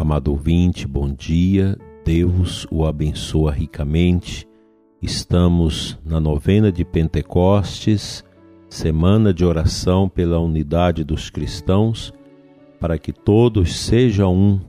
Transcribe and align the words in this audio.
Amado 0.00 0.28
ouvinte, 0.30 0.88
bom 0.88 1.12
dia. 1.12 1.76
Deus 2.06 2.66
o 2.70 2.86
abençoa 2.86 3.52
ricamente. 3.52 4.48
Estamos 5.02 5.98
na 6.02 6.18
novena 6.18 6.72
de 6.72 6.86
Pentecostes, 6.86 8.24
semana 8.66 9.34
de 9.34 9.44
oração 9.44 10.08
pela 10.08 10.38
unidade 10.38 11.04
dos 11.04 11.28
cristãos, 11.28 12.14
para 12.80 12.96
que 12.96 13.12
todos 13.12 13.76
sejam 13.76 14.34
um, 14.34 14.60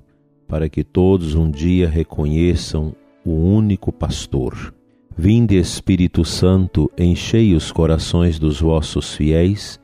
para 0.49 0.67
que 0.67 0.83
todos 0.83 1.33
um 1.33 1.49
dia 1.49 1.87
reconheçam 1.87 2.93
o 3.25 3.31
único 3.31 3.89
pastor. 3.89 4.75
Vinde, 5.17 5.55
Espírito 5.55 6.25
Santo, 6.25 6.91
enchei 6.97 7.55
os 7.55 7.71
corações 7.71 8.37
dos 8.37 8.59
vossos 8.59 9.15
fiéis 9.15 9.79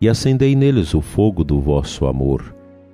e 0.00 0.08
acendei 0.08 0.54
neles 0.54 0.94
o 0.94 1.00
fogo 1.00 1.42
do 1.42 1.60
vosso 1.60 2.06
amor. 2.06 2.54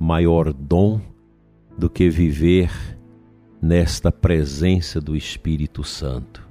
maior 0.00 0.50
dom 0.50 0.98
do 1.76 1.90
que 1.90 2.08
viver 2.08 2.72
nesta 3.60 4.10
presença 4.10 4.98
do 4.98 5.14
Espírito 5.14 5.84
Santo, 5.84 6.48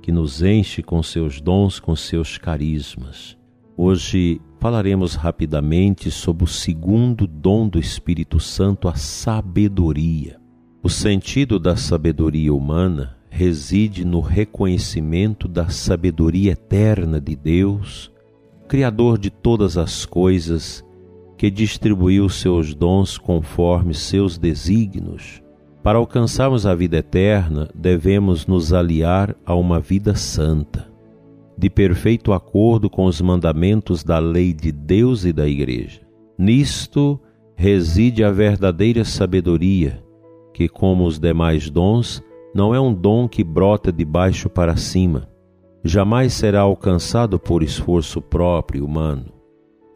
que 0.00 0.10
nos 0.10 0.42
enche 0.42 0.82
com 0.82 1.02
seus 1.02 1.38
dons, 1.38 1.78
com 1.78 1.94
seus 1.94 2.38
carismas. 2.38 3.36
Hoje 3.76 4.40
falaremos 4.58 5.14
rapidamente 5.14 6.10
sobre 6.10 6.44
o 6.44 6.46
segundo 6.46 7.26
dom 7.26 7.68
do 7.68 7.78
Espírito 7.78 8.40
Santo, 8.40 8.88
a 8.88 8.94
sabedoria. 8.94 10.40
O 10.82 10.88
sentido 10.88 11.58
da 11.58 11.76
sabedoria 11.76 12.54
humana 12.54 13.18
reside 13.28 14.06
no 14.06 14.20
reconhecimento 14.20 15.46
da 15.46 15.68
sabedoria 15.68 16.52
eterna 16.52 17.20
de 17.20 17.36
Deus, 17.36 18.10
Criador 18.66 19.18
de 19.18 19.30
todas 19.30 19.76
as 19.76 20.04
coisas, 20.06 20.84
que 21.36 21.50
distribuiu 21.50 22.28
seus 22.28 22.74
dons 22.74 23.18
conforme 23.18 23.92
seus 23.92 24.38
desígnios. 24.38 25.42
Para 25.82 25.98
alcançarmos 25.98 26.66
a 26.66 26.74
vida 26.74 26.96
eterna, 26.96 27.68
devemos 27.74 28.46
nos 28.46 28.72
aliar 28.72 29.36
a 29.44 29.54
uma 29.54 29.78
vida 29.78 30.14
santa, 30.14 30.90
de 31.56 31.70
perfeito 31.70 32.32
acordo 32.32 32.90
com 32.90 33.04
os 33.04 33.20
mandamentos 33.20 34.02
da 34.02 34.18
lei 34.18 34.52
de 34.52 34.72
Deus 34.72 35.24
e 35.24 35.32
da 35.32 35.46
Igreja. 35.46 36.00
Nisto 36.36 37.20
reside 37.54 38.24
a 38.24 38.30
verdadeira 38.30 39.04
sabedoria, 39.04 40.02
que, 40.52 40.68
como 40.68 41.04
os 41.04 41.18
demais 41.18 41.70
dons, 41.70 42.22
não 42.54 42.74
é 42.74 42.80
um 42.80 42.92
dom 42.92 43.28
que 43.28 43.44
brota 43.44 43.92
de 43.92 44.04
baixo 44.04 44.48
para 44.48 44.76
cima. 44.76 45.28
Jamais 45.84 46.32
será 46.32 46.62
alcançado 46.62 47.38
por 47.38 47.62
esforço 47.62 48.20
próprio 48.20 48.84
humano. 48.84 49.35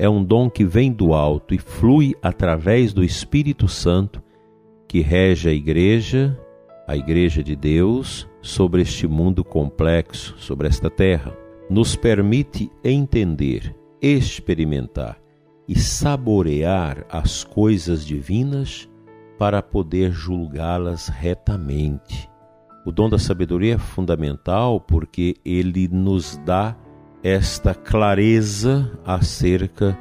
É 0.00 0.09
um 0.09 0.25
dom 0.25 0.49
que 0.49 0.65
vem 0.65 0.91
do 0.91 1.12
alto 1.12 1.55
e 1.55 1.59
flui 1.59 2.15
através 2.22 2.94
do 2.94 3.05
Espírito 3.05 3.69
Santo 3.69 4.22
que 4.88 5.03
rege 5.03 5.50
a 5.50 5.53
Igreja, 5.53 6.41
a 6.88 6.97
Igreja 6.97 7.44
de 7.44 7.55
Deus, 7.55 8.27
sobre 8.41 8.81
este 8.81 9.06
mundo 9.06 9.44
complexo, 9.44 10.34
sobre 10.38 10.69
esta 10.69 10.88
terra. 10.88 11.37
Nos 11.69 11.94
permite 11.97 12.72
entender, 12.83 13.77
experimentar 14.00 15.21
e 15.69 15.78
saborear 15.78 17.05
as 17.11 17.44
coisas 17.44 18.03
divinas 18.03 18.88
para 19.38 19.62
poder 19.62 20.12
julgá-las 20.12 21.09
retamente 21.09 22.31
o 22.84 22.91
dom 22.91 23.11
da 23.11 23.19
sabedoria 23.19 23.75
é 23.75 23.78
fundamental 23.78 24.81
porque 24.81 25.34
ele 25.44 25.87
nos 25.87 26.38
dá 26.47 26.75
esta 27.22 27.75
clareza 27.75 28.91
acerca 29.04 29.98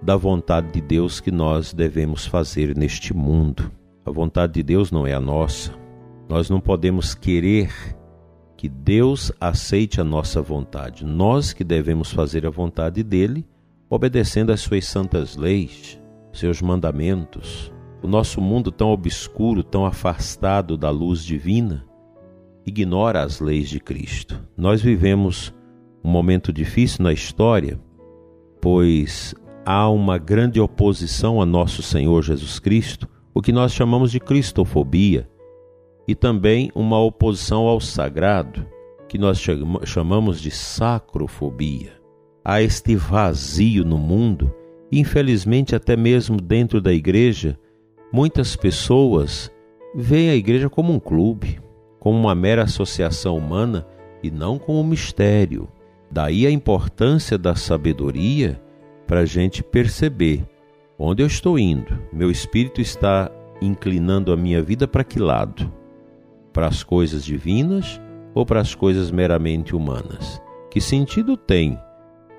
da 0.00 0.16
vontade 0.16 0.72
de 0.72 0.80
Deus 0.80 1.20
que 1.20 1.30
nós 1.30 1.74
devemos 1.74 2.24
fazer 2.26 2.74
neste 2.76 3.14
mundo. 3.14 3.70
A 4.06 4.10
vontade 4.10 4.54
de 4.54 4.62
Deus 4.62 4.90
não 4.90 5.06
é 5.06 5.12
a 5.12 5.20
nossa. 5.20 5.72
Nós 6.28 6.48
não 6.48 6.60
podemos 6.60 7.14
querer 7.14 7.70
que 8.56 8.68
Deus 8.68 9.30
aceite 9.38 10.00
a 10.00 10.04
nossa 10.04 10.40
vontade. 10.40 11.04
Nós 11.04 11.52
que 11.52 11.62
devemos 11.62 12.10
fazer 12.10 12.46
a 12.46 12.50
vontade 12.50 13.02
dele, 13.02 13.46
obedecendo 13.90 14.50
às 14.50 14.60
suas 14.60 14.86
santas 14.86 15.36
leis, 15.36 16.00
seus 16.32 16.62
mandamentos. 16.62 17.70
O 18.02 18.08
nosso 18.08 18.40
mundo 18.40 18.72
tão 18.72 18.88
obscuro, 18.88 19.62
tão 19.62 19.84
afastado 19.84 20.76
da 20.78 20.88
luz 20.88 21.22
divina, 21.22 21.84
ignora 22.64 23.22
as 23.22 23.40
leis 23.40 23.68
de 23.68 23.78
Cristo. 23.78 24.42
Nós 24.56 24.80
vivemos 24.80 25.54
um 26.04 26.10
momento 26.10 26.52
difícil 26.52 27.02
na 27.02 27.12
história, 27.12 27.80
pois 28.60 29.34
há 29.64 29.88
uma 29.88 30.18
grande 30.18 30.60
oposição 30.60 31.40
a 31.40 31.46
nosso 31.46 31.82
Senhor 31.82 32.22
Jesus 32.22 32.58
Cristo, 32.58 33.08
o 33.34 33.40
que 33.40 33.52
nós 33.52 33.72
chamamos 33.72 34.10
de 34.10 34.20
cristofobia, 34.20 35.28
e 36.06 36.14
também 36.14 36.70
uma 36.74 36.98
oposição 36.98 37.66
ao 37.66 37.80
sagrado, 37.80 38.66
que 39.08 39.18
nós 39.18 39.40
chamamos 39.84 40.40
de 40.40 40.50
sacrofobia. 40.50 41.92
Há 42.44 42.60
este 42.62 42.96
vazio 42.96 43.84
no 43.84 43.98
mundo, 43.98 44.52
e 44.90 44.98
infelizmente 44.98 45.76
até 45.76 45.96
mesmo 45.96 46.40
dentro 46.40 46.80
da 46.80 46.92
igreja, 46.92 47.58
muitas 48.12 48.56
pessoas 48.56 49.50
veem 49.94 50.30
a 50.30 50.34
igreja 50.34 50.68
como 50.68 50.92
um 50.92 50.98
clube, 50.98 51.60
como 52.00 52.18
uma 52.18 52.34
mera 52.34 52.64
associação 52.64 53.36
humana 53.36 53.86
e 54.22 54.30
não 54.30 54.58
como 54.58 54.80
um 54.80 54.84
mistério. 54.84 55.68
Daí 56.12 56.46
a 56.46 56.50
importância 56.50 57.38
da 57.38 57.54
sabedoria 57.54 58.60
para 59.06 59.20
a 59.20 59.24
gente 59.24 59.62
perceber 59.62 60.46
onde 60.98 61.22
eu 61.22 61.26
estou 61.26 61.58
indo. 61.58 61.98
Meu 62.12 62.30
espírito 62.30 62.82
está 62.82 63.30
inclinando 63.62 64.30
a 64.30 64.36
minha 64.36 64.62
vida 64.62 64.86
para 64.86 65.04
que 65.04 65.18
lado? 65.18 65.72
Para 66.52 66.66
as 66.66 66.82
coisas 66.82 67.24
divinas 67.24 67.98
ou 68.34 68.44
para 68.44 68.60
as 68.60 68.74
coisas 68.74 69.10
meramente 69.10 69.74
humanas? 69.74 70.38
Que 70.70 70.82
sentido 70.82 71.34
tem 71.34 71.78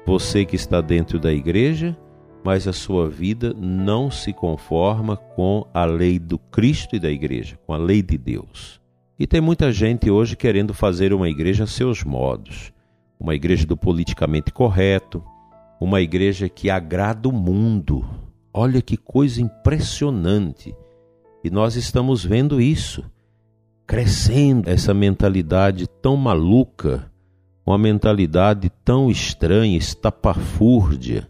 você 0.05 0.45
que 0.45 0.55
está 0.55 0.79
dentro 0.79 1.17
da 1.17 1.33
igreja, 1.33 1.97
mas 2.43 2.67
a 2.67 2.73
sua 2.73 3.09
vida 3.09 3.55
não 3.57 4.11
se 4.11 4.33
conforma 4.33 5.17
com 5.17 5.65
a 5.73 5.83
lei 5.83 6.19
do 6.19 6.37
Cristo 6.37 6.95
e 6.95 6.99
da 6.99 7.09
igreja, 7.09 7.57
com 7.65 7.73
a 7.73 7.77
lei 7.77 8.03
de 8.03 8.19
Deus? 8.19 8.79
E 9.17 9.25
tem 9.25 9.41
muita 9.41 9.71
gente 9.71 10.11
hoje 10.11 10.35
querendo 10.35 10.75
fazer 10.75 11.11
uma 11.11 11.27
igreja 11.27 11.63
a 11.63 11.67
seus 11.67 12.03
modos, 12.03 12.71
uma 13.23 13.33
igreja 13.33 13.65
do 13.65 13.77
politicamente 13.77 14.51
correto, 14.51 15.23
uma 15.79 16.01
igreja 16.01 16.49
que 16.49 16.69
agrada 16.69 17.29
o 17.29 17.31
mundo. 17.31 18.05
Olha 18.53 18.81
que 18.81 18.97
coisa 18.97 19.41
impressionante! 19.41 20.75
E 21.41 21.49
nós 21.49 21.77
estamos 21.77 22.23
vendo 22.25 22.59
isso, 22.59 23.03
crescendo 23.87 24.69
essa 24.69 24.93
mentalidade 24.93 25.87
tão 25.87 26.17
maluca, 26.17 27.09
uma 27.65 27.77
mentalidade 27.77 28.69
tão 28.83 29.09
estranha, 29.09 29.77
estapafúrdia, 29.77 31.29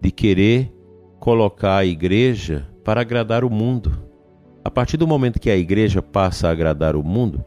de 0.00 0.10
querer 0.10 0.74
colocar 1.20 1.76
a 1.76 1.86
igreja 1.86 2.68
para 2.82 3.00
agradar 3.00 3.44
o 3.44 3.50
mundo. 3.50 4.02
A 4.64 4.70
partir 4.70 4.96
do 4.96 5.06
momento 5.06 5.40
que 5.40 5.50
a 5.50 5.56
igreja 5.56 6.02
passa 6.02 6.48
a 6.48 6.50
agradar 6.50 6.96
o 6.96 7.04
mundo, 7.04 7.44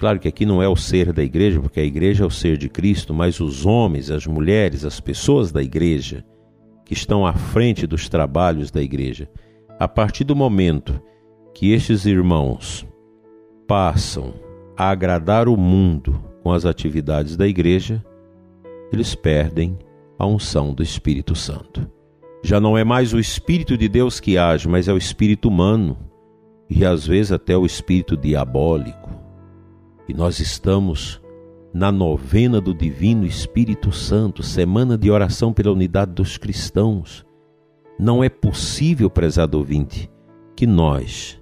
claro 0.00 0.18
que 0.18 0.26
aqui 0.26 0.46
não 0.46 0.62
é 0.62 0.66
o 0.66 0.74
ser 0.74 1.12
da 1.12 1.22
igreja, 1.22 1.60
porque 1.60 1.78
a 1.78 1.84
igreja 1.84 2.24
é 2.24 2.26
o 2.26 2.30
ser 2.30 2.56
de 2.56 2.70
Cristo, 2.70 3.12
mas 3.12 3.38
os 3.38 3.66
homens, 3.66 4.10
as 4.10 4.26
mulheres, 4.26 4.82
as 4.82 4.98
pessoas 4.98 5.52
da 5.52 5.62
igreja 5.62 6.24
que 6.86 6.94
estão 6.94 7.26
à 7.26 7.34
frente 7.34 7.86
dos 7.86 8.08
trabalhos 8.08 8.70
da 8.70 8.80
igreja, 8.80 9.28
a 9.78 9.86
partir 9.86 10.24
do 10.24 10.34
momento 10.34 10.98
que 11.54 11.72
estes 11.72 12.06
irmãos 12.06 12.86
passam 13.68 14.32
a 14.74 14.88
agradar 14.88 15.48
o 15.48 15.56
mundo 15.56 16.24
com 16.42 16.50
as 16.50 16.64
atividades 16.64 17.36
da 17.36 17.46
igreja, 17.46 18.02
eles 18.90 19.14
perdem 19.14 19.78
a 20.18 20.26
unção 20.26 20.72
do 20.72 20.82
Espírito 20.82 21.34
Santo. 21.34 21.86
Já 22.42 22.58
não 22.58 22.76
é 22.76 22.84
mais 22.84 23.12
o 23.12 23.20
Espírito 23.20 23.76
de 23.76 23.86
Deus 23.86 24.18
que 24.18 24.38
age, 24.38 24.66
mas 24.66 24.88
é 24.88 24.92
o 24.94 24.96
Espírito 24.96 25.48
humano 25.48 25.98
e 26.70 26.86
às 26.86 27.06
vezes 27.06 27.32
até 27.32 27.54
o 27.54 27.66
Espírito 27.66 28.16
diabólico. 28.16 29.09
E 30.10 30.12
nós 30.12 30.40
estamos 30.40 31.22
na 31.72 31.92
novena 31.92 32.60
do 32.60 32.74
Divino 32.74 33.24
Espírito 33.24 33.92
Santo, 33.92 34.42
semana 34.42 34.98
de 34.98 35.08
oração 35.08 35.52
pela 35.52 35.70
unidade 35.70 36.10
dos 36.10 36.36
cristãos. 36.36 37.24
Não 37.96 38.24
é 38.24 38.28
possível, 38.28 39.08
prezado 39.08 39.56
ouvinte, 39.56 40.10
que 40.56 40.66
nós, 40.66 41.40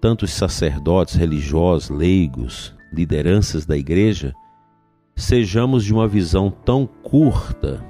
tanto 0.00 0.24
os 0.24 0.32
sacerdotes, 0.32 1.14
religiosos, 1.14 1.88
leigos, 1.88 2.74
lideranças 2.92 3.64
da 3.64 3.76
igreja, 3.76 4.34
sejamos 5.14 5.84
de 5.84 5.94
uma 5.94 6.08
visão 6.08 6.50
tão 6.50 6.88
curta 7.04 7.80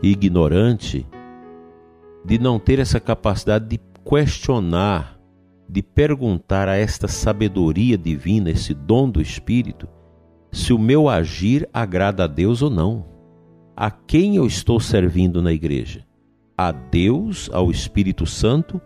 e 0.00 0.12
ignorante 0.12 1.04
de 2.24 2.38
não 2.38 2.60
ter 2.60 2.78
essa 2.78 3.00
capacidade 3.00 3.66
de 3.66 3.80
questionar, 4.08 5.17
de 5.68 5.82
perguntar 5.82 6.68
a 6.68 6.76
esta 6.76 7.06
sabedoria 7.06 7.98
divina, 7.98 8.50
esse 8.50 8.72
dom 8.72 9.10
do 9.10 9.20
Espírito, 9.20 9.86
se 10.50 10.72
o 10.72 10.78
meu 10.78 11.08
agir 11.08 11.68
agrada 11.72 12.24
a 12.24 12.26
Deus 12.26 12.62
ou 12.62 12.70
não. 12.70 13.04
A 13.76 13.90
quem 13.90 14.36
eu 14.36 14.46
estou 14.46 14.80
servindo 14.80 15.42
na 15.42 15.52
igreja? 15.52 16.04
A 16.56 16.72
Deus, 16.72 17.48
ao 17.52 17.70
Espírito 17.70 18.26
Santo 18.26 18.80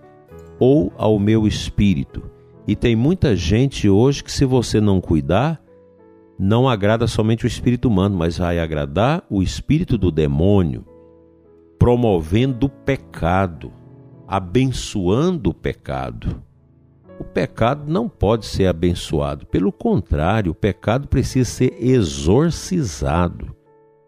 ou 0.58 0.92
ao 0.96 1.18
meu 1.18 1.46
espírito? 1.46 2.22
E 2.66 2.76
tem 2.76 2.94
muita 2.94 3.34
gente 3.34 3.88
hoje 3.88 4.22
que, 4.22 4.30
se 4.30 4.44
você 4.44 4.80
não 4.80 5.00
cuidar, 5.00 5.62
não 6.38 6.68
agrada 6.68 7.06
somente 7.06 7.44
o 7.44 7.46
espírito 7.46 7.88
humano, 7.88 8.16
mas 8.16 8.38
vai 8.38 8.58
agradar 8.58 9.24
o 9.30 9.42
espírito 9.42 9.96
do 9.96 10.10
demônio, 10.10 10.84
promovendo 11.78 12.66
o 12.66 12.68
pecado, 12.68 13.72
abençoando 14.28 15.50
o 15.50 15.54
pecado. 15.54 16.42
O 17.18 17.24
pecado 17.24 17.90
não 17.90 18.08
pode 18.08 18.46
ser 18.46 18.66
abençoado, 18.66 19.46
pelo 19.46 19.70
contrário, 19.70 20.52
o 20.52 20.54
pecado 20.54 21.08
precisa 21.08 21.48
ser 21.48 21.76
exorcizado. 21.78 23.54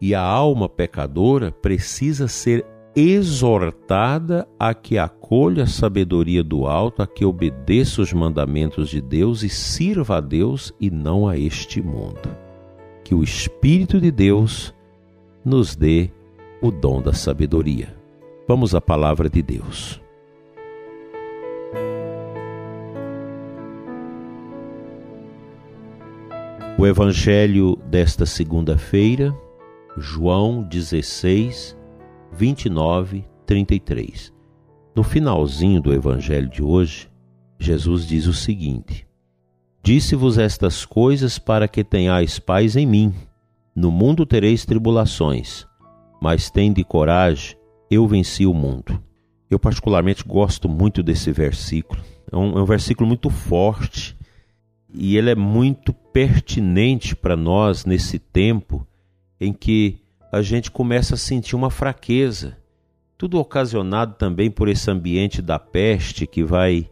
E 0.00 0.14
a 0.14 0.20
alma 0.20 0.68
pecadora 0.68 1.52
precisa 1.52 2.28
ser 2.28 2.66
exortada 2.96 4.46
a 4.58 4.72
que 4.72 4.98
acolha 4.98 5.64
a 5.64 5.66
sabedoria 5.66 6.44
do 6.44 6.66
alto, 6.66 7.02
a 7.02 7.06
que 7.06 7.24
obedeça 7.24 8.02
os 8.02 8.12
mandamentos 8.12 8.88
de 8.88 9.00
Deus 9.00 9.42
e 9.42 9.48
sirva 9.48 10.18
a 10.18 10.20
Deus 10.20 10.72
e 10.80 10.90
não 10.90 11.26
a 11.26 11.36
este 11.36 11.82
mundo. 11.82 12.36
Que 13.02 13.14
o 13.14 13.22
Espírito 13.22 14.00
de 14.00 14.10
Deus 14.10 14.74
nos 15.44 15.74
dê 15.74 16.10
o 16.62 16.70
dom 16.70 17.02
da 17.02 17.12
sabedoria. 17.12 17.94
Vamos 18.46 18.74
à 18.74 18.80
palavra 18.80 19.28
de 19.28 19.42
Deus. 19.42 20.03
O 26.76 26.84
Evangelho 26.84 27.76
desta 27.86 28.26
segunda-feira, 28.26 29.32
João 29.96 30.60
16, 30.60 31.78
29, 32.32 33.24
33. 33.46 34.34
No 34.92 35.04
finalzinho 35.04 35.80
do 35.80 35.94
Evangelho 35.94 36.48
de 36.48 36.64
hoje, 36.64 37.08
Jesus 37.60 38.04
diz 38.04 38.26
o 38.26 38.32
seguinte: 38.32 39.06
Disse-vos 39.84 40.36
estas 40.36 40.84
coisas 40.84 41.38
para 41.38 41.68
que 41.68 41.84
tenhais 41.84 42.40
paz 42.40 42.74
em 42.74 42.86
mim. 42.86 43.14
No 43.74 43.92
mundo 43.92 44.26
tereis 44.26 44.66
tribulações, 44.66 45.64
mas 46.20 46.50
tende 46.50 46.82
coragem, 46.82 47.56
eu 47.88 48.04
venci 48.08 48.46
o 48.46 48.52
mundo. 48.52 49.00
Eu, 49.48 49.60
particularmente, 49.60 50.24
gosto 50.24 50.68
muito 50.68 51.04
desse 51.04 51.30
versículo. 51.30 52.02
É 52.32 52.36
um, 52.36 52.58
é 52.58 52.62
um 52.62 52.66
versículo 52.66 53.06
muito 53.06 53.30
forte 53.30 54.16
e 54.94 55.16
ele 55.16 55.30
é 55.30 55.34
muito 55.34 55.92
pertinente 55.92 57.16
para 57.16 57.36
nós 57.36 57.84
nesse 57.84 58.18
tempo 58.18 58.86
em 59.40 59.52
que 59.52 59.98
a 60.30 60.40
gente 60.40 60.70
começa 60.70 61.14
a 61.14 61.18
sentir 61.18 61.56
uma 61.56 61.70
fraqueza. 61.70 62.56
Tudo 63.18 63.38
ocasionado 63.38 64.14
também 64.14 64.50
por 64.50 64.68
esse 64.68 64.90
ambiente 64.90 65.42
da 65.42 65.58
peste 65.58 66.26
que 66.26 66.44
vai 66.44 66.88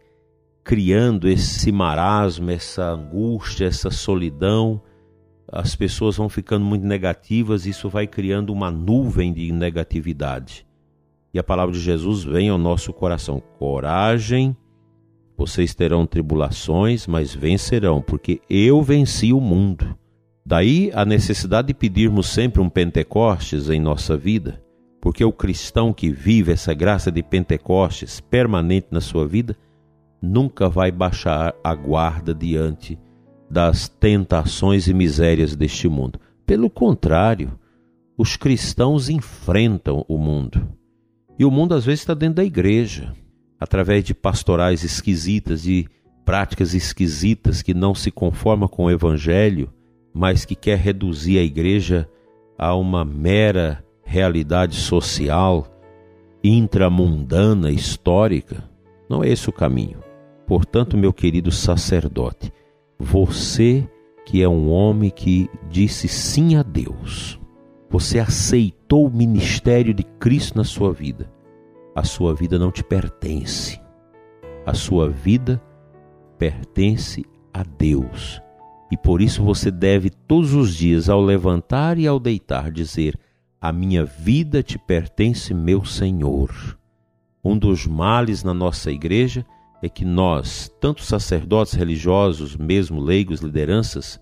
criando 0.65 1.29
esse 1.29 1.71
marasmo, 1.71 2.51
essa 2.51 2.91
angústia, 2.91 3.67
essa 3.67 3.91
solidão. 3.91 4.81
As 5.47 5.77
pessoas 5.77 6.17
vão 6.17 6.29
ficando 6.29 6.65
muito 6.65 6.87
negativas, 6.87 7.67
isso 7.67 7.89
vai 7.89 8.07
criando 8.07 8.53
uma 8.53 8.71
nuvem 8.71 9.33
de 9.33 9.53
negatividade. 9.53 10.67
E 11.33 11.39
a 11.39 11.43
palavra 11.43 11.73
de 11.73 11.81
Jesus 11.81 12.25
vem 12.25 12.49
ao 12.49 12.59
nosso 12.59 12.93
coração: 12.93 13.43
coragem, 13.59 14.57
vocês 15.43 15.75
terão 15.75 16.07
tribulações, 16.07 17.09
mas 17.09 17.35
vencerão, 17.35 18.01
porque 18.01 18.41
eu 18.49 18.81
venci 18.81 19.33
o 19.33 19.41
mundo. 19.41 19.97
Daí 20.47 20.93
a 20.95 21.05
necessidade 21.05 21.69
de 21.69 21.75
pedirmos 21.75 22.29
sempre 22.29 22.63
um 22.63 22.69
Pentecostes 22.69 23.69
em 23.69 23.81
nossa 23.81 24.17
vida, 24.17 24.63
porque 25.01 25.25
o 25.25 25.33
cristão 25.33 25.93
que 25.93 26.11
vive 26.11 26.53
essa 26.53 26.73
graça 26.73 27.11
de 27.11 27.25
Pentecostes 27.25 28.21
permanente 28.21 28.87
na 28.93 29.01
sua 29.01 29.27
vida 29.27 29.57
nunca 30.23 30.69
vai 30.69 30.93
baixar 30.93 31.53
a 31.65 31.75
guarda 31.75 32.33
diante 32.33 32.97
das 33.51 33.89
tentações 33.89 34.87
e 34.87 34.95
misérias 34.95 35.57
deste 35.57 35.89
mundo. 35.89 36.21
Pelo 36.47 36.71
contrário, 36.71 37.59
os 38.17 38.37
cristãos 38.37 39.09
enfrentam 39.09 40.05
o 40.09 40.17
mundo. 40.17 40.69
E 41.37 41.45
o 41.45 41.51
mundo 41.51 41.75
às 41.75 41.85
vezes 41.85 42.01
está 42.01 42.15
dentro 42.15 42.37
da 42.37 42.45
igreja 42.45 43.13
através 43.63 44.03
de 44.03 44.13
pastorais 44.13 44.83
esquisitas, 44.83 45.63
de 45.63 45.87
práticas 46.25 46.75
esquisitas 46.75 47.63
que 47.63 47.73
não 47.73 47.95
se 47.95 48.11
conformam 48.11 48.69
com 48.69 48.87
o 48.87 48.91
evangelho, 48.91 49.73
mas 50.13 50.45
que 50.45 50.57
quer 50.57 50.79
reduzir 50.79 51.39
a 51.39 51.45
igreja 51.45 52.09
a 52.59 52.75
uma 52.75 53.05
mera 53.05 53.85
realidade 54.05 54.75
social, 54.75 55.69
intramundana, 56.43 57.71
histórica. 57.71 58.69
Não 59.09 59.23
é 59.23 59.29
esse 59.29 59.49
o 59.49 59.53
caminho. 59.53 60.03
Portanto, 60.45 60.99
meu 60.99 61.13
querido 61.13 61.53
sacerdote, 61.53 62.53
você 62.99 63.89
que 64.27 64.43
é 64.43 64.49
um 64.49 64.71
homem 64.71 65.09
que 65.09 65.49
disse 65.71 66.09
sim 66.09 66.57
a 66.57 66.65
Deus, 66.65 67.39
você 67.89 68.19
aceitou 68.19 69.07
o 69.07 69.11
ministério 69.11 69.95
de 69.95 70.03
Cristo 70.03 70.59
na 70.59 70.65
sua 70.65 70.93
vida 70.93 71.31
a 71.95 72.05
sua 72.05 72.35
vida 72.35 72.59
não 72.59 72.71
te 72.71 72.83
pertence. 72.83 73.81
A 74.65 74.75
sua 74.75 75.09
vida 75.09 75.63
pertence 76.39 77.25
a 77.53 77.63
Deus. 77.63 78.41
E 78.91 78.97
por 78.97 79.21
isso 79.21 79.43
você 79.43 79.71
deve 79.71 80.11
todos 80.11 80.55
os 80.55 80.75
dias, 80.75 81.09
ao 81.09 81.23
levantar 81.23 81.99
e 81.99 82.07
ao 82.07 82.21
deitar, 82.21 82.71
dizer: 82.71 83.19
A 83.61 83.73
minha 83.73 84.05
vida 84.05 84.63
te 84.63 84.79
pertence, 84.79 85.55
meu 85.55 85.85
Senhor. 85.85 86.79
Um 87.45 87.59
dos 87.59 87.87
males 87.87 88.45
na 88.45 88.55
nossa 88.55 88.91
igreja 88.91 89.45
é 89.83 89.89
que 89.89 90.05
nós, 90.05 90.71
tanto 90.81 91.03
sacerdotes 91.03 91.75
religiosos, 91.75 92.57
mesmo 92.57 93.01
leigos, 93.01 93.41
lideranças, 93.41 94.21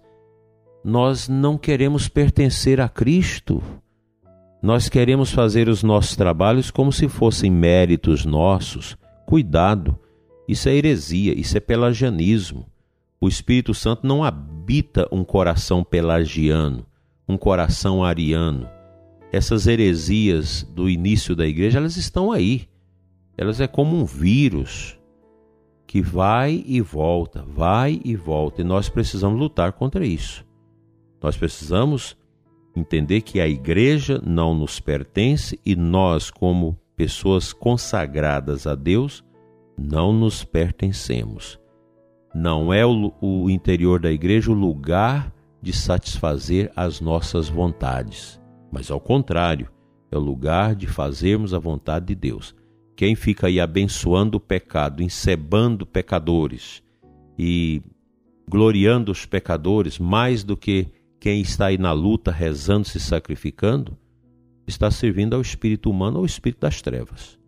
nós 0.83 1.29
não 1.29 1.59
queremos 1.59 2.09
pertencer 2.09 2.81
a 2.81 2.89
Cristo. 2.89 3.63
Nós 4.63 4.91
queremos 4.91 5.31
fazer 5.33 5.69
os 5.69 5.83
nossos 5.83 6.15
trabalhos 6.15 6.71
como 6.71 6.93
se 6.93 7.09
fossem 7.09 7.51
méritos 7.51 8.27
nossos. 8.27 8.97
Cuidado, 9.27 9.99
isso 10.47 10.69
é 10.69 10.75
heresia, 10.75 11.39
isso 11.39 11.57
é 11.57 11.61
pelagianismo. 11.61 12.67
O 13.19 13.27
Espírito 13.27 13.73
Santo 13.73 14.07
não 14.07 14.23
habita 14.23 15.09
um 15.11 15.25
coração 15.25 15.83
pelagiano, 15.83 16.85
um 17.27 17.39
coração 17.39 18.05
ariano. 18.05 18.69
Essas 19.33 19.67
heresias 19.67 20.63
do 20.75 20.91
início 20.91 21.35
da 21.35 21.47
igreja, 21.47 21.79
elas 21.79 21.97
estão 21.97 22.31
aí. 22.31 22.69
Elas 23.39 23.61
é 23.61 23.67
como 23.67 23.97
um 23.97 24.05
vírus 24.05 24.99
que 25.87 26.03
vai 26.03 26.63
e 26.67 26.81
volta, 26.81 27.45
vai 27.49 28.01
e 28.05 28.15
volta, 28.15 28.61
e 28.61 28.65
nós 28.65 28.89
precisamos 28.89 29.39
lutar 29.39 29.73
contra 29.73 30.07
isso. 30.07 30.45
Nós 31.23 31.37
precisamos 31.37 32.17
entender 32.75 33.23
que 33.23 33.41
a 33.41 33.49
igreja 33.49 34.21
não 34.25 34.55
nos 34.55 34.81
pertence 34.81 35.59
e 35.65 35.75
nós, 35.75 36.31
como 36.31 36.79
pessoas 36.97 37.53
consagradas 37.53 38.67
a 38.67 38.75
Deus, 38.75 39.25
não 39.79 40.13
nos 40.13 40.45
pertencemos. 40.45 41.59
Não 42.35 42.73
é 42.73 42.85
o, 42.87 43.13
o 43.21 43.51
interior 43.51 43.99
da 43.99 44.13
igreja 44.13 44.51
o 44.51 44.55
lugar 44.55 45.33
de 45.63 45.73
satisfazer 45.73 46.71
as 46.77 47.01
nossas 47.01 47.49
vontades, 47.49 48.41
mas 48.71 48.91
ao 48.91 49.01
contrário, 49.01 49.69
é 50.11 50.17
o 50.17 50.21
lugar 50.21 50.75
de 50.75 50.87
fazermos 50.87 51.55
a 51.55 51.59
vontade 51.59 52.07
de 52.07 52.15
Deus. 52.15 52.55
Quem 52.97 53.15
fica 53.15 53.47
aí 53.47 53.61
abençoando 53.61 54.37
o 54.37 54.41
pecado, 54.41 55.03
encebando 55.03 55.87
pecadores 55.87 56.83
e 57.39 57.83
gloriando 58.49 59.13
os 59.13 59.25
pecadores 59.25 59.99
mais 59.99 60.45
do 60.45 60.57
que 60.57 60.89
quem 61.21 61.43
está 61.43 61.67
aí 61.67 61.77
na 61.77 61.93
luta, 61.93 62.33
rezando, 62.33 62.89
se 62.89 62.99
sacrificando, 62.99 63.97
está 64.67 64.91
servindo 64.91 65.37
ao 65.37 65.43
espírito 65.43 65.91
humano 65.91 66.17
ou 66.17 66.23
ao 66.23 66.27
espírito 66.27 66.61
das 66.61 66.81
trevas. 66.81 67.39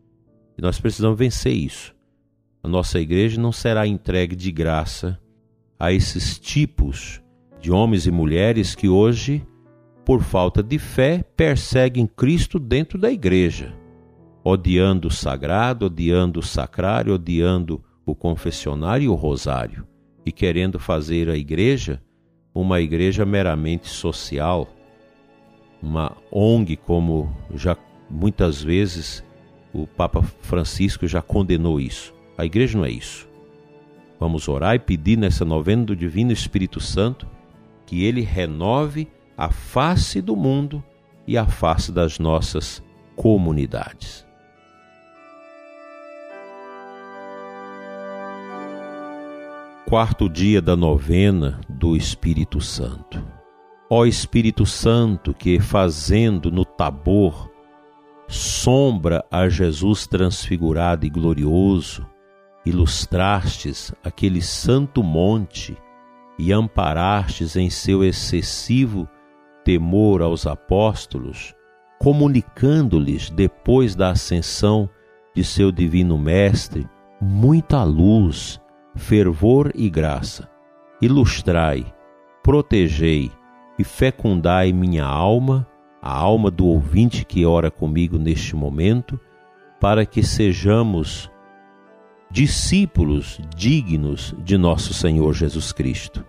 E 0.58 0.60
nós 0.60 0.78
precisamos 0.78 1.18
vencer 1.18 1.54
isso. 1.54 1.94
A 2.62 2.68
nossa 2.68 3.00
igreja 3.00 3.40
não 3.40 3.50
será 3.50 3.86
entregue 3.86 4.36
de 4.36 4.52
graça 4.52 5.18
a 5.80 5.90
esses 5.90 6.38
tipos 6.38 7.22
de 7.60 7.72
homens 7.72 8.06
e 8.06 8.10
mulheres 8.10 8.74
que 8.74 8.88
hoje, 8.88 9.44
por 10.04 10.22
falta 10.22 10.62
de 10.62 10.78
fé, 10.78 11.24
perseguem 11.34 12.06
Cristo 12.06 12.58
dentro 12.58 12.98
da 12.98 13.10
igreja, 13.10 13.74
odiando 14.44 15.08
o 15.08 15.10
sagrado, 15.10 15.86
odiando 15.86 16.40
o 16.40 16.42
sacrário, 16.42 17.14
odiando 17.14 17.82
o 18.04 18.14
confessionário 18.14 19.06
e 19.06 19.08
o 19.08 19.14
rosário, 19.14 19.86
e 20.26 20.30
querendo 20.30 20.78
fazer 20.78 21.30
a 21.30 21.36
igreja 21.36 22.02
uma 22.54 22.80
igreja 22.80 23.24
meramente 23.24 23.88
social, 23.88 24.68
uma 25.82 26.16
ONG, 26.30 26.76
como 26.76 27.34
já 27.54 27.76
muitas 28.08 28.62
vezes 28.62 29.24
o 29.72 29.86
Papa 29.86 30.22
Francisco 30.22 31.06
já 31.06 31.22
condenou 31.22 31.80
isso. 31.80 32.14
A 32.36 32.44
igreja 32.44 32.76
não 32.76 32.84
é 32.84 32.90
isso. 32.90 33.28
Vamos 34.20 34.46
orar 34.48 34.74
e 34.74 34.78
pedir 34.78 35.16
nessa 35.16 35.44
novena 35.44 35.84
do 35.84 35.96
Divino 35.96 36.30
Espírito 36.30 36.78
Santo 36.78 37.26
que 37.86 38.04
ele 38.04 38.20
renove 38.20 39.08
a 39.36 39.50
face 39.50 40.20
do 40.20 40.36
mundo 40.36 40.82
e 41.26 41.36
a 41.36 41.46
face 41.46 41.90
das 41.90 42.18
nossas 42.18 42.82
comunidades. 43.16 44.26
Quarto 49.92 50.26
dia 50.26 50.62
da 50.62 50.74
novena 50.74 51.60
do 51.68 51.94
Espírito 51.94 52.62
Santo. 52.62 53.22
Ó 53.90 54.06
Espírito 54.06 54.64
Santo, 54.64 55.34
que 55.34 55.60
fazendo 55.60 56.50
no 56.50 56.64
Tabor 56.64 57.50
sombra 58.26 59.22
a 59.30 59.50
Jesus 59.50 60.06
transfigurado 60.06 61.04
e 61.04 61.10
glorioso, 61.10 62.06
ilustrastes 62.64 63.92
aquele 64.02 64.40
santo 64.40 65.02
monte 65.02 65.76
e 66.38 66.54
amparastes 66.54 67.54
em 67.54 67.68
seu 67.68 68.02
excessivo 68.02 69.06
temor 69.62 70.22
aos 70.22 70.46
apóstolos, 70.46 71.54
comunicando-lhes 71.98 73.28
depois 73.28 73.94
da 73.94 74.12
ascensão 74.12 74.88
de 75.34 75.44
seu 75.44 75.70
divino 75.70 76.16
Mestre 76.16 76.88
muita 77.20 77.84
luz, 77.84 78.58
fervor 78.94 79.72
e 79.74 79.88
graça. 79.88 80.48
Ilustrai, 81.00 81.84
protegei 82.42 83.30
e 83.78 83.84
fecundai 83.84 84.72
minha 84.72 85.04
alma 85.04 85.66
a 86.02 86.12
alma 86.12 86.50
do 86.50 86.66
ouvinte 86.66 87.24
que 87.24 87.46
ora 87.46 87.70
comigo 87.70 88.18
neste 88.18 88.56
momento, 88.56 89.20
para 89.80 90.04
que 90.04 90.20
sejamos 90.20 91.30
discípulos 92.28 93.40
dignos 93.56 94.34
de 94.38 94.58
nosso 94.58 94.92
Senhor 94.92 95.32
Jesus 95.32 95.70
Cristo. 95.70 96.24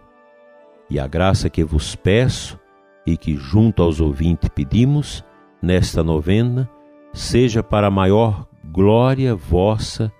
E 0.87 0.99
a 0.99 1.07
graça 1.07 1.49
que 1.49 1.63
vos 1.63 1.95
peço 1.95 2.59
e 3.03 3.17
que 3.17 3.35
junto 3.35 3.81
aos 3.81 3.99
ouvintes 3.99 4.47
pedimos 4.49 5.25
nesta 5.59 6.03
novena, 6.03 6.69
seja 7.11 7.63
para 7.63 7.87
a 7.87 7.91
maior 7.91 8.45
glória 8.65 9.33
vossa, 9.33 10.11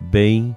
bem 0.00 0.56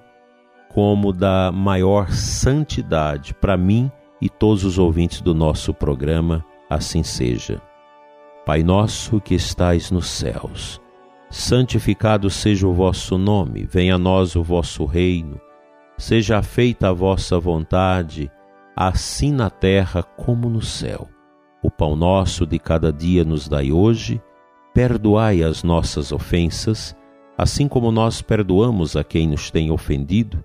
como 0.74 1.12
da 1.12 1.52
maior 1.52 2.10
santidade 2.10 3.32
para 3.32 3.56
mim 3.56 3.88
e 4.20 4.28
todos 4.28 4.64
os 4.64 4.76
ouvintes 4.76 5.20
do 5.20 5.32
nosso 5.32 5.72
programa, 5.72 6.44
assim 6.68 7.04
seja. 7.04 7.62
Pai 8.44 8.64
nosso 8.64 9.20
que 9.20 9.36
estais 9.36 9.92
nos 9.92 10.08
céus, 10.08 10.80
santificado 11.30 12.28
seja 12.28 12.66
o 12.66 12.74
vosso 12.74 13.16
nome, 13.16 13.64
venha 13.64 13.94
a 13.94 13.98
nós 13.98 14.34
o 14.34 14.42
vosso 14.42 14.84
reino, 14.84 15.40
seja 15.96 16.42
feita 16.42 16.88
a 16.88 16.92
vossa 16.92 17.38
vontade, 17.38 18.28
assim 18.74 19.32
na 19.32 19.48
terra 19.48 20.02
como 20.02 20.50
no 20.50 20.60
céu. 20.60 21.08
O 21.62 21.70
pão 21.70 21.94
nosso 21.94 22.44
de 22.44 22.58
cada 22.58 22.92
dia 22.92 23.24
nos 23.24 23.48
dai 23.48 23.70
hoje, 23.70 24.20
perdoai 24.74 25.40
as 25.44 25.62
nossas 25.62 26.10
ofensas, 26.10 26.96
assim 27.38 27.68
como 27.68 27.92
nós 27.92 28.20
perdoamos 28.20 28.96
a 28.96 29.04
quem 29.04 29.28
nos 29.28 29.52
tem 29.52 29.70
ofendido, 29.70 30.44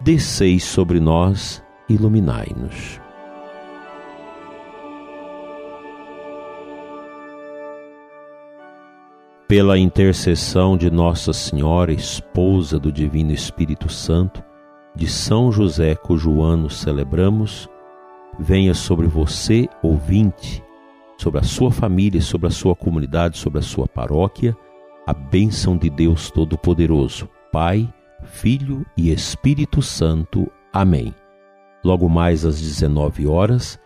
desceis 0.00 0.64
sobre 0.64 1.00
nós, 1.00 1.62
iluminai-nos. 1.88 3.04
pela 9.46 9.78
intercessão 9.78 10.76
de 10.76 10.90
Nossa 10.90 11.32
Senhora, 11.32 11.92
esposa 11.92 12.78
do 12.78 12.90
Divino 12.90 13.30
Espírito 13.30 13.88
Santo, 13.92 14.42
de 14.96 15.06
São 15.06 15.52
José, 15.52 15.94
cujo 15.94 16.42
ano 16.42 16.70
celebramos, 16.70 17.68
venha 18.38 18.74
sobre 18.74 19.06
você, 19.06 19.68
ouvinte, 19.82 20.60
sobre 21.18 21.40
a 21.40 21.42
sua 21.42 21.70
família, 21.70 22.20
sobre 22.20 22.48
a 22.48 22.50
sua 22.50 22.74
comunidade, 22.74 23.38
sobre 23.38 23.58
a 23.58 23.62
sua 23.62 23.86
paróquia, 23.86 24.56
a 25.06 25.12
bênção 25.12 25.76
de 25.76 25.90
Deus 25.90 26.30
Todo-Poderoso, 26.30 27.28
Pai, 27.52 27.88
Filho 28.24 28.84
e 28.96 29.12
Espírito 29.12 29.80
Santo. 29.82 30.50
Amém. 30.72 31.14
Logo 31.84 32.08
mais 32.08 32.44
às 32.44 32.60
19 32.60 33.26
horas, 33.26 33.78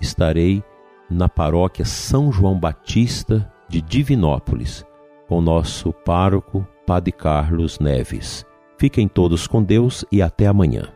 estarei 0.00 0.62
na 1.10 1.28
paróquia 1.28 1.84
São 1.84 2.30
João 2.30 2.58
Batista 2.58 3.50
de 3.68 3.80
Divinópolis 3.80 4.84
com 5.28 5.40
nosso 5.40 5.92
pároco, 5.92 6.66
Padre 6.86 7.12
Carlos 7.12 7.78
Neves. 7.78 8.44
Fiquem 8.78 9.08
todos 9.08 9.46
com 9.46 9.62
Deus 9.62 10.04
e 10.12 10.22
até 10.22 10.46
amanhã. 10.46 10.95